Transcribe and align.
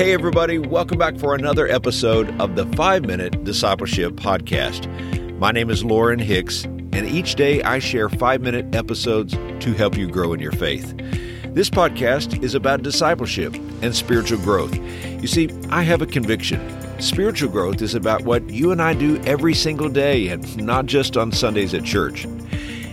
Hey, 0.00 0.14
everybody, 0.14 0.58
welcome 0.58 0.96
back 0.96 1.18
for 1.18 1.34
another 1.34 1.68
episode 1.68 2.30
of 2.40 2.56
the 2.56 2.64
5 2.74 3.04
Minute 3.04 3.44
Discipleship 3.44 4.14
Podcast. 4.14 4.88
My 5.38 5.52
name 5.52 5.68
is 5.68 5.84
Lauren 5.84 6.18
Hicks, 6.18 6.64
and 6.64 7.06
each 7.06 7.34
day 7.34 7.62
I 7.64 7.80
share 7.80 8.08
5 8.08 8.40
minute 8.40 8.74
episodes 8.74 9.34
to 9.34 9.74
help 9.74 9.98
you 9.98 10.08
grow 10.08 10.32
in 10.32 10.40
your 10.40 10.52
faith. 10.52 10.96
This 11.52 11.68
podcast 11.68 12.42
is 12.42 12.54
about 12.54 12.82
discipleship 12.82 13.54
and 13.82 13.94
spiritual 13.94 14.38
growth. 14.38 14.74
You 15.20 15.26
see, 15.26 15.50
I 15.68 15.82
have 15.82 16.00
a 16.00 16.06
conviction. 16.06 16.62
Spiritual 16.98 17.50
growth 17.50 17.82
is 17.82 17.94
about 17.94 18.22
what 18.22 18.48
you 18.48 18.72
and 18.72 18.80
I 18.80 18.94
do 18.94 19.20
every 19.24 19.52
single 19.52 19.90
day 19.90 20.28
and 20.28 20.56
not 20.64 20.86
just 20.86 21.18
on 21.18 21.30
Sundays 21.30 21.74
at 21.74 21.84
church. 21.84 22.26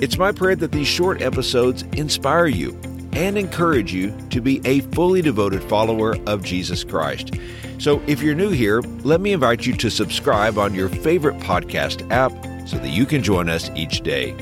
It's 0.00 0.18
my 0.18 0.32
prayer 0.32 0.56
that 0.56 0.72
these 0.72 0.86
short 0.86 1.22
episodes 1.22 1.80
inspire 1.96 2.46
you 2.46 2.78
and 3.12 3.36
encourage 3.36 3.92
you 3.92 4.16
to 4.30 4.40
be 4.40 4.60
a 4.64 4.80
fully 4.80 5.22
devoted 5.22 5.62
follower 5.64 6.16
of 6.26 6.42
Jesus 6.42 6.84
Christ. 6.84 7.34
So, 7.78 8.02
if 8.06 8.22
you're 8.22 8.34
new 8.34 8.50
here, 8.50 8.80
let 9.04 9.20
me 9.20 9.32
invite 9.32 9.64
you 9.64 9.74
to 9.74 9.90
subscribe 9.90 10.58
on 10.58 10.74
your 10.74 10.88
favorite 10.88 11.38
podcast 11.38 12.08
app 12.10 12.32
so 12.68 12.76
that 12.78 12.90
you 12.90 13.06
can 13.06 13.22
join 13.22 13.48
us 13.48 13.70
each 13.74 14.02
day. 14.02 14.34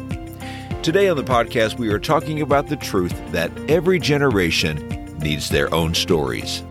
Today 0.83 1.09
on 1.09 1.17
the 1.17 1.25
podcast, 1.25 1.79
we 1.79 1.89
are 1.91 1.99
talking 1.99 2.41
about 2.41 2.69
the 2.69 2.77
truth 2.77 3.15
that 3.33 3.51
every 3.71 3.99
generation 3.99 4.77
needs 5.19 5.49
their 5.49 5.73
own 5.75 5.95
stories. 5.95 6.63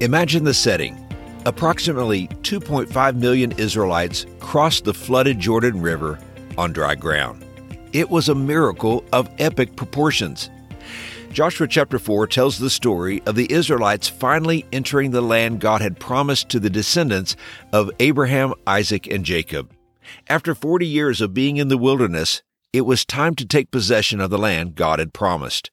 Imagine 0.00 0.44
the 0.44 0.54
setting. 0.54 0.96
Approximately 1.44 2.28
2.5 2.42 3.16
million 3.16 3.52
Israelites 3.52 4.26
crossed 4.38 4.84
the 4.84 4.94
flooded 4.94 5.38
Jordan 5.38 5.80
River 5.80 6.18
on 6.58 6.72
dry 6.72 6.94
ground. 6.94 7.44
It 7.92 8.10
was 8.10 8.28
a 8.28 8.34
miracle 8.34 9.04
of 9.12 9.30
epic 9.38 9.76
proportions. 9.76 10.50
Joshua 11.32 11.68
chapter 11.68 11.98
4 11.98 12.26
tells 12.26 12.58
the 12.58 12.68
story 12.68 13.22
of 13.24 13.34
the 13.34 13.50
Israelites 13.52 14.08
finally 14.08 14.66
entering 14.72 15.10
the 15.10 15.20
land 15.20 15.60
God 15.60 15.80
had 15.80 16.00
promised 16.00 16.48
to 16.50 16.60
the 16.60 16.70
descendants 16.70 17.36
of 17.72 17.90
Abraham, 18.00 18.54
Isaac, 18.66 19.06
and 19.06 19.24
Jacob. 19.24 19.72
After 20.28 20.54
40 20.54 20.86
years 20.86 21.20
of 21.20 21.34
being 21.34 21.58
in 21.58 21.68
the 21.68 21.78
wilderness, 21.78 22.42
it 22.72 22.82
was 22.82 23.04
time 23.04 23.34
to 23.36 23.46
take 23.46 23.70
possession 23.70 24.20
of 24.20 24.30
the 24.30 24.38
land 24.38 24.74
God 24.74 24.98
had 24.98 25.12
promised. 25.12 25.70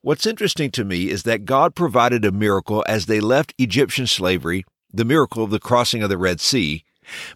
What's 0.00 0.26
interesting 0.26 0.70
to 0.72 0.84
me 0.84 1.10
is 1.10 1.24
that 1.24 1.44
God 1.44 1.74
provided 1.74 2.24
a 2.24 2.32
miracle 2.32 2.84
as 2.88 3.06
they 3.06 3.20
left 3.20 3.54
Egyptian 3.58 4.06
slavery, 4.06 4.64
the 4.92 5.04
miracle 5.04 5.44
of 5.44 5.50
the 5.50 5.60
crossing 5.60 6.02
of 6.02 6.08
the 6.08 6.18
Red 6.18 6.40
Sea, 6.40 6.84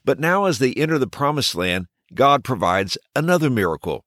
but 0.04 0.18
now 0.18 0.46
as 0.46 0.58
they 0.58 0.72
enter 0.74 0.98
the 0.98 1.06
promised 1.06 1.54
land, 1.54 1.86
God 2.12 2.44
provides 2.44 2.98
another 3.16 3.48
miracle. 3.48 4.04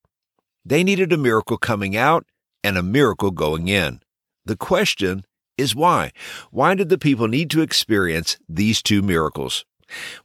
They 0.63 0.83
needed 0.83 1.11
a 1.11 1.17
miracle 1.17 1.57
coming 1.57 1.95
out 1.95 2.25
and 2.63 2.77
a 2.77 2.83
miracle 2.83 3.31
going 3.31 3.67
in. 3.67 4.01
The 4.45 4.57
question 4.57 5.25
is 5.57 5.75
why? 5.75 6.11
Why 6.51 6.75
did 6.75 6.89
the 6.89 6.97
people 6.97 7.27
need 7.27 7.49
to 7.51 7.61
experience 7.61 8.37
these 8.47 8.81
two 8.81 9.01
miracles? 9.01 9.65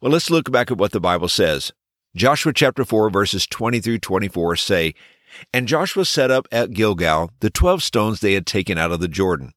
Well, 0.01 0.13
let's 0.13 0.31
look 0.31 0.51
back 0.51 0.71
at 0.71 0.79
what 0.79 0.93
the 0.93 1.01
Bible 1.01 1.29
says. 1.29 1.73
Joshua 2.15 2.53
chapter 2.53 2.85
4 2.85 3.11
verses 3.11 3.47
20 3.47 3.81
through 3.81 3.99
24 3.99 4.57
say, 4.57 4.95
And 5.53 5.67
Joshua 5.67 6.05
set 6.05 6.31
up 6.31 6.47
at 6.53 6.73
Gilgal 6.73 7.31
the 7.41 7.51
twelve 7.51 7.83
stones 7.83 8.21
they 8.21 8.35
had 8.35 8.47
taken 8.47 8.77
out 8.77 8.93
of 8.93 9.01
the 9.01 9.09
Jordan. 9.09 9.53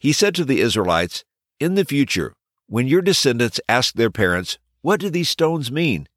He 0.00 0.12
said 0.12 0.34
to 0.34 0.44
the 0.44 0.60
Israelites, 0.60 1.24
In 1.60 1.74
the 1.74 1.84
future, 1.84 2.34
when 2.66 2.88
your 2.88 3.02
descendants 3.02 3.60
ask 3.68 3.94
their 3.94 4.10
parents, 4.10 4.58
What 4.82 5.00
do 5.00 5.10
these 5.10 5.28
stones 5.28 5.70
mean? 5.70 6.08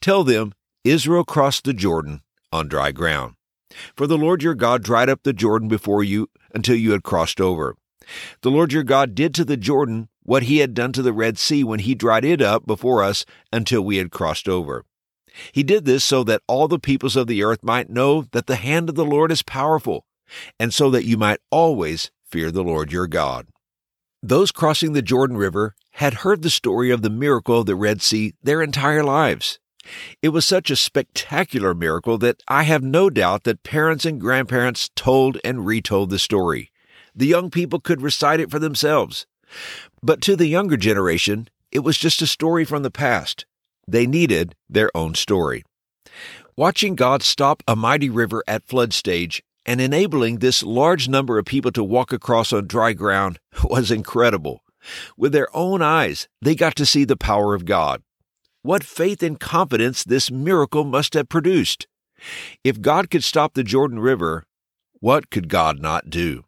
Tell 0.00 0.24
them, 0.24 0.52
Israel 0.90 1.24
crossed 1.24 1.64
the 1.64 1.72
Jordan 1.72 2.22
on 2.52 2.68
dry 2.68 2.92
ground. 2.92 3.34
For 3.96 4.06
the 4.06 4.18
Lord 4.18 4.42
your 4.42 4.54
God 4.54 4.82
dried 4.82 5.08
up 5.08 5.22
the 5.22 5.32
Jordan 5.32 5.68
before 5.68 6.02
you 6.02 6.28
until 6.54 6.76
you 6.76 6.92
had 6.92 7.02
crossed 7.02 7.40
over. 7.40 7.76
The 8.40 8.50
Lord 8.50 8.72
your 8.72 8.82
God 8.82 9.14
did 9.14 9.34
to 9.34 9.44
the 9.44 9.56
Jordan 9.56 10.08
what 10.22 10.44
he 10.44 10.58
had 10.58 10.74
done 10.74 10.92
to 10.92 11.02
the 11.02 11.12
Red 11.12 11.38
Sea 11.38 11.64
when 11.64 11.80
he 11.80 11.94
dried 11.94 12.24
it 12.24 12.40
up 12.40 12.66
before 12.66 13.02
us 13.02 13.24
until 13.52 13.82
we 13.82 13.96
had 13.96 14.10
crossed 14.10 14.48
over. 14.48 14.84
He 15.52 15.62
did 15.62 15.84
this 15.84 16.04
so 16.04 16.24
that 16.24 16.42
all 16.46 16.68
the 16.68 16.78
peoples 16.78 17.16
of 17.16 17.26
the 17.26 17.42
earth 17.42 17.62
might 17.62 17.90
know 17.90 18.22
that 18.32 18.46
the 18.46 18.56
hand 18.56 18.88
of 18.88 18.94
the 18.94 19.04
Lord 19.04 19.30
is 19.30 19.42
powerful, 19.42 20.04
and 20.58 20.72
so 20.72 20.90
that 20.90 21.04
you 21.04 21.16
might 21.16 21.40
always 21.50 22.10
fear 22.26 22.50
the 22.50 22.64
Lord 22.64 22.92
your 22.92 23.06
God. 23.06 23.46
Those 24.22 24.50
crossing 24.50 24.94
the 24.94 25.02
Jordan 25.02 25.36
River 25.36 25.74
had 25.92 26.14
heard 26.14 26.42
the 26.42 26.50
story 26.50 26.90
of 26.90 27.02
the 27.02 27.10
miracle 27.10 27.60
of 27.60 27.66
the 27.66 27.76
Red 27.76 28.02
Sea 28.02 28.34
their 28.42 28.62
entire 28.62 29.04
lives. 29.04 29.58
It 30.22 30.30
was 30.30 30.44
such 30.44 30.70
a 30.70 30.76
spectacular 30.76 31.74
miracle 31.74 32.18
that 32.18 32.42
I 32.48 32.64
have 32.64 32.82
no 32.82 33.10
doubt 33.10 33.44
that 33.44 33.62
parents 33.62 34.04
and 34.04 34.20
grandparents 34.20 34.90
told 34.94 35.38
and 35.44 35.66
retold 35.66 36.10
the 36.10 36.18
story. 36.18 36.70
The 37.14 37.26
young 37.26 37.50
people 37.50 37.80
could 37.80 38.02
recite 38.02 38.40
it 38.40 38.50
for 38.50 38.58
themselves. 38.58 39.26
But 40.02 40.20
to 40.22 40.36
the 40.36 40.46
younger 40.46 40.76
generation, 40.76 41.48
it 41.72 41.80
was 41.80 41.98
just 41.98 42.22
a 42.22 42.26
story 42.26 42.64
from 42.64 42.82
the 42.82 42.90
past. 42.90 43.46
They 43.86 44.06
needed 44.06 44.54
their 44.68 44.90
own 44.96 45.14
story. 45.14 45.64
Watching 46.56 46.94
God 46.94 47.22
stop 47.22 47.62
a 47.66 47.76
mighty 47.76 48.10
river 48.10 48.42
at 48.46 48.66
flood 48.66 48.92
stage 48.92 49.42
and 49.64 49.80
enabling 49.80 50.38
this 50.38 50.62
large 50.62 51.08
number 51.08 51.38
of 51.38 51.44
people 51.44 51.70
to 51.72 51.84
walk 51.84 52.12
across 52.12 52.52
on 52.52 52.66
dry 52.66 52.92
ground 52.92 53.38
was 53.64 53.90
incredible. 53.90 54.62
With 55.16 55.32
their 55.32 55.54
own 55.54 55.82
eyes, 55.82 56.28
they 56.40 56.54
got 56.54 56.76
to 56.76 56.86
see 56.86 57.04
the 57.04 57.16
power 57.16 57.54
of 57.54 57.64
God. 57.64 58.02
What 58.68 58.84
faith 58.84 59.22
and 59.22 59.40
confidence 59.40 60.04
this 60.04 60.30
miracle 60.30 60.84
must 60.84 61.14
have 61.14 61.30
produced. 61.30 61.86
If 62.62 62.82
God 62.82 63.08
could 63.08 63.24
stop 63.24 63.54
the 63.54 63.64
Jordan 63.64 63.98
River, 63.98 64.44
what 65.00 65.30
could 65.30 65.48
God 65.48 65.80
not 65.80 66.10
do? 66.10 66.44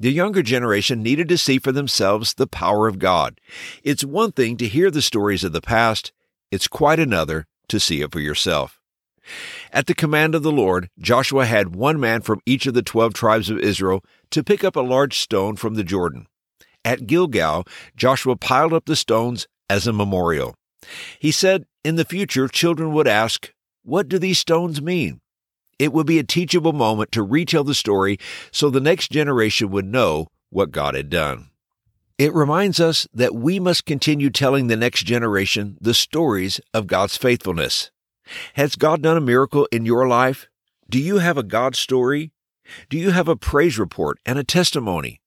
The 0.00 0.10
younger 0.10 0.42
generation 0.42 1.04
needed 1.04 1.28
to 1.28 1.38
see 1.38 1.60
for 1.60 1.70
themselves 1.70 2.34
the 2.34 2.48
power 2.48 2.88
of 2.88 2.98
God. 2.98 3.40
It's 3.84 4.02
one 4.02 4.32
thing 4.32 4.56
to 4.56 4.66
hear 4.66 4.90
the 4.90 5.00
stories 5.00 5.44
of 5.44 5.52
the 5.52 5.60
past, 5.60 6.12
it's 6.50 6.66
quite 6.66 6.98
another 6.98 7.46
to 7.68 7.78
see 7.78 8.00
it 8.00 8.10
for 8.10 8.18
yourself. 8.18 8.80
At 9.72 9.86
the 9.86 9.94
command 9.94 10.34
of 10.34 10.42
the 10.42 10.50
Lord, 10.50 10.90
Joshua 10.98 11.46
had 11.46 11.76
one 11.76 12.00
man 12.00 12.22
from 12.22 12.40
each 12.44 12.66
of 12.66 12.74
the 12.74 12.82
twelve 12.82 13.14
tribes 13.14 13.48
of 13.48 13.60
Israel 13.60 14.02
to 14.32 14.42
pick 14.42 14.64
up 14.64 14.74
a 14.74 14.80
large 14.80 15.20
stone 15.20 15.54
from 15.54 15.74
the 15.74 15.84
Jordan. 15.84 16.26
At 16.84 17.06
Gilgal, 17.06 17.68
Joshua 17.96 18.34
piled 18.34 18.72
up 18.72 18.86
the 18.86 18.96
stones 18.96 19.46
as 19.68 19.86
a 19.86 19.92
memorial. 19.92 20.56
He 21.18 21.30
said 21.30 21.66
in 21.84 21.96
the 21.96 22.04
future, 22.04 22.48
children 22.48 22.92
would 22.92 23.08
ask, 23.08 23.52
What 23.82 24.08
do 24.08 24.18
these 24.18 24.38
stones 24.38 24.80
mean? 24.80 25.20
It 25.78 25.92
would 25.92 26.06
be 26.06 26.18
a 26.18 26.24
teachable 26.24 26.72
moment 26.72 27.10
to 27.12 27.22
retell 27.22 27.64
the 27.64 27.74
story 27.74 28.18
so 28.52 28.68
the 28.68 28.80
next 28.80 29.10
generation 29.10 29.70
would 29.70 29.86
know 29.86 30.28
what 30.50 30.72
God 30.72 30.94
had 30.94 31.08
done. 31.08 31.50
It 32.18 32.34
reminds 32.34 32.80
us 32.80 33.08
that 33.14 33.34
we 33.34 33.58
must 33.58 33.86
continue 33.86 34.28
telling 34.28 34.66
the 34.66 34.76
next 34.76 35.04
generation 35.04 35.78
the 35.80 35.94
stories 35.94 36.60
of 36.74 36.86
God's 36.86 37.16
faithfulness. 37.16 37.90
Has 38.54 38.76
God 38.76 39.00
done 39.00 39.16
a 39.16 39.22
miracle 39.22 39.66
in 39.72 39.86
your 39.86 40.06
life? 40.06 40.46
Do 40.90 40.98
you 40.98 41.18
have 41.18 41.38
a 41.38 41.42
God 41.42 41.74
story? 41.74 42.32
Do 42.90 42.98
you 42.98 43.12
have 43.12 43.28
a 43.28 43.36
praise 43.36 43.78
report 43.78 44.18
and 44.26 44.38
a 44.38 44.44
testimony? 44.44 45.22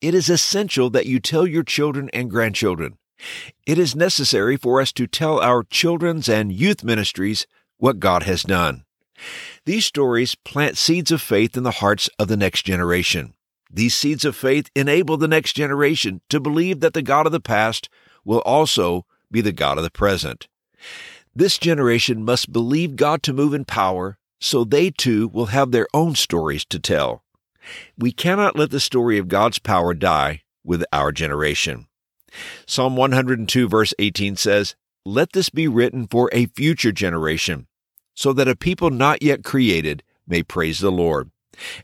It 0.00 0.14
is 0.14 0.30
essential 0.30 0.88
that 0.90 1.06
you 1.06 1.18
tell 1.18 1.46
your 1.46 1.64
children 1.64 2.10
and 2.12 2.30
grandchildren. 2.30 2.96
It 3.66 3.78
is 3.78 3.96
necessary 3.96 4.56
for 4.56 4.80
us 4.80 4.92
to 4.92 5.06
tell 5.06 5.40
our 5.40 5.62
children's 5.64 6.28
and 6.28 6.52
youth 6.52 6.84
ministries 6.84 7.46
what 7.78 8.00
God 8.00 8.24
has 8.24 8.42
done. 8.42 8.84
These 9.64 9.86
stories 9.86 10.34
plant 10.34 10.76
seeds 10.76 11.10
of 11.10 11.22
faith 11.22 11.56
in 11.56 11.62
the 11.62 11.70
hearts 11.72 12.08
of 12.18 12.28
the 12.28 12.36
next 12.36 12.62
generation. 12.62 13.34
These 13.70 13.94
seeds 13.94 14.24
of 14.24 14.36
faith 14.36 14.70
enable 14.74 15.16
the 15.16 15.28
next 15.28 15.54
generation 15.54 16.20
to 16.28 16.40
believe 16.40 16.80
that 16.80 16.94
the 16.94 17.02
God 17.02 17.26
of 17.26 17.32
the 17.32 17.40
past 17.40 17.88
will 18.24 18.40
also 18.40 19.06
be 19.30 19.40
the 19.40 19.52
God 19.52 19.78
of 19.78 19.84
the 19.84 19.90
present. 19.90 20.48
This 21.34 21.58
generation 21.58 22.24
must 22.24 22.52
believe 22.52 22.96
God 22.96 23.22
to 23.24 23.32
move 23.32 23.54
in 23.54 23.64
power 23.64 24.18
so 24.40 24.64
they 24.64 24.90
too 24.90 25.28
will 25.28 25.46
have 25.46 25.70
their 25.70 25.88
own 25.92 26.14
stories 26.14 26.64
to 26.66 26.78
tell. 26.78 27.22
We 27.98 28.12
cannot 28.12 28.56
let 28.56 28.70
the 28.70 28.80
story 28.80 29.18
of 29.18 29.28
God's 29.28 29.58
power 29.58 29.94
die 29.94 30.42
with 30.64 30.84
our 30.92 31.12
generation. 31.12 31.86
Psalm 32.66 32.96
102, 32.96 33.68
verse 33.68 33.94
18 33.98 34.36
says, 34.36 34.74
Let 35.04 35.32
this 35.32 35.50
be 35.50 35.68
written 35.68 36.06
for 36.06 36.30
a 36.32 36.46
future 36.46 36.92
generation, 36.92 37.66
so 38.14 38.32
that 38.32 38.48
a 38.48 38.56
people 38.56 38.90
not 38.90 39.22
yet 39.22 39.44
created 39.44 40.02
may 40.26 40.42
praise 40.42 40.80
the 40.80 40.92
Lord. 40.92 41.30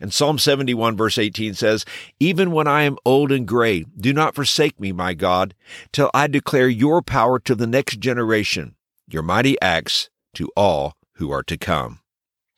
And 0.01 0.13
Psalm 0.13 0.39
71, 0.39 0.97
verse 0.97 1.19
18 1.19 1.55
says, 1.55 1.85
Even 2.21 2.51
when 2.53 2.67
I 2.67 2.83
am 2.83 2.99
old 3.05 3.33
and 3.33 3.47
gray, 3.47 3.85
do 3.99 4.13
not 4.13 4.35
forsake 4.35 4.79
me, 4.79 4.93
my 4.93 5.15
God, 5.15 5.55
till 5.93 6.11
I 6.13 6.27
declare 6.27 6.69
your 6.69 7.03
power 7.03 7.39
to 7.41 7.55
the 7.55 7.67
next 7.67 8.01
generation, 8.01 8.75
your 9.09 9.23
mighty 9.23 9.61
acts 9.61 10.11
to 10.35 10.51
all 10.57 10.97
who 11.15 11.31
are 11.31 11.43
to 11.45 11.57
come. 11.57 12.01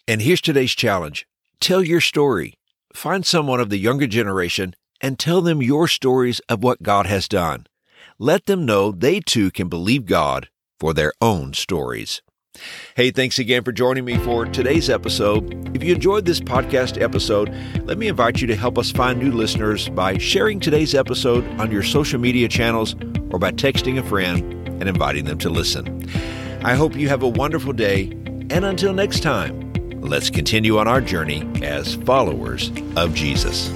And 0.07 0.23
here's 0.23 0.41
today's 0.41 0.75
challenge 0.75 1.27
tell 1.61 1.83
your 1.83 2.01
story. 2.01 2.55
Find 2.93 3.27
someone 3.27 3.59
of 3.59 3.71
the 3.71 3.79
younger 3.79 4.07
generation 4.07 4.75
and 5.01 5.19
tell 5.19 5.41
them 5.41 5.63
your 5.63 5.89
stories 5.89 6.41
of 6.49 6.63
what 6.63 6.83
God 6.83 7.07
has 7.07 7.27
done 7.27 7.67
let 8.19 8.47
them 8.47 8.65
know 8.65 8.93
they 8.93 9.21
too 9.21 9.51
can 9.51 9.69
believe 9.69 10.07
God 10.07 10.49
for 10.79 10.93
their 10.93 11.13
own 11.21 11.55
stories. 11.55 12.23
Hey, 12.95 13.11
thanks 13.11 13.39
again 13.39 13.65
for 13.65 13.73
joining 13.73 14.05
me 14.05 14.17
for 14.19 14.45
today's 14.45 14.89
episode. 14.89 15.75
If 15.75 15.83
you 15.83 15.95
enjoyed 15.95 16.25
this 16.25 16.41
podcast 16.41 17.01
episode, 17.03 17.53
let 17.85 17.99
me 17.99 18.07
invite 18.07 18.41
you 18.41 18.47
to 18.47 18.55
help 18.55 18.79
us 18.79 18.93
find 18.93 19.19
new 19.19 19.33
listeners 19.33 19.89
by 19.89 20.19
sharing 20.19 20.61
today's 20.61 20.95
episode 20.95 21.45
on 21.61 21.73
your 21.73 21.83
social 21.83 22.21
media 22.21 22.49
channels 22.49 22.95
or 23.31 23.39
by 23.39 23.51
texting 23.51 23.99
a 23.99 24.03
friend 24.05 24.69
and 24.81 24.89
inviting 24.89 25.25
them 25.25 25.39
to 25.39 25.51
listen. 25.51 26.09
I 26.65 26.75
hope 26.75 26.95
you 26.95 27.09
have 27.09 27.23
a 27.23 27.29
wonderful 27.29 27.73
day, 27.73 28.11
and 28.51 28.65
until 28.65 28.93
next 28.93 29.21
time, 29.21 29.73
let's 30.01 30.31
continue 30.31 30.79
on 30.79 30.87
our 30.87 31.01
journey 31.01 31.49
as 31.63 31.97
followers 31.97 32.71
of 32.97 33.15
Jesus. 33.15 33.69